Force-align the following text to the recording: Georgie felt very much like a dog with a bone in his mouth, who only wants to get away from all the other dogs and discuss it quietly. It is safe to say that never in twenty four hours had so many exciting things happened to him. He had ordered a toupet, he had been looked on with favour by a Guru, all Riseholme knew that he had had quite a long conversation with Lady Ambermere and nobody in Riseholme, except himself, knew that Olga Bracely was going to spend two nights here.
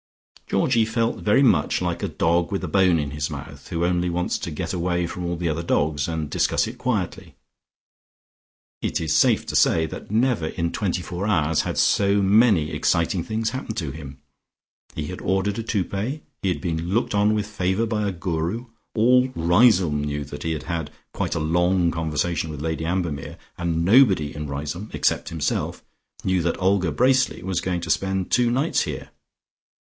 Georgie 0.49 0.83
felt 0.83 1.17
very 1.17 1.43
much 1.43 1.79
like 1.79 2.01
a 2.01 2.07
dog 2.07 2.51
with 2.51 2.63
a 2.63 2.67
bone 2.67 2.97
in 2.97 3.11
his 3.11 3.29
mouth, 3.29 3.67
who 3.67 3.85
only 3.85 4.09
wants 4.09 4.39
to 4.39 4.49
get 4.49 4.73
away 4.73 5.05
from 5.05 5.23
all 5.23 5.35
the 5.35 5.47
other 5.47 5.61
dogs 5.61 6.07
and 6.07 6.27
discuss 6.27 6.65
it 6.65 6.79
quietly. 6.79 7.35
It 8.81 8.99
is 8.99 9.15
safe 9.15 9.45
to 9.45 9.55
say 9.55 9.85
that 9.85 10.09
never 10.09 10.47
in 10.47 10.71
twenty 10.71 11.03
four 11.03 11.27
hours 11.27 11.61
had 11.61 11.77
so 11.77 12.19
many 12.19 12.71
exciting 12.71 13.23
things 13.23 13.51
happened 13.51 13.77
to 13.77 13.91
him. 13.91 14.17
He 14.95 15.05
had 15.05 15.21
ordered 15.21 15.59
a 15.59 15.63
toupet, 15.63 16.23
he 16.41 16.49
had 16.49 16.61
been 16.61 16.89
looked 16.89 17.13
on 17.13 17.35
with 17.35 17.45
favour 17.45 17.85
by 17.85 18.07
a 18.07 18.11
Guru, 18.11 18.65
all 18.95 19.27
Riseholme 19.35 20.03
knew 20.03 20.25
that 20.25 20.41
he 20.41 20.53
had 20.53 20.63
had 20.63 20.89
quite 21.13 21.35
a 21.35 21.39
long 21.39 21.91
conversation 21.91 22.49
with 22.49 22.59
Lady 22.59 22.85
Ambermere 22.87 23.37
and 23.55 23.85
nobody 23.85 24.35
in 24.35 24.47
Riseholme, 24.47 24.89
except 24.95 25.29
himself, 25.29 25.83
knew 26.23 26.41
that 26.41 26.57
Olga 26.59 26.91
Bracely 26.91 27.43
was 27.43 27.61
going 27.61 27.81
to 27.81 27.91
spend 27.91 28.31
two 28.31 28.49
nights 28.49 28.81
here. 28.81 29.11